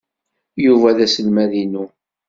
[0.65, 1.85] Yuba d aselmad-inu.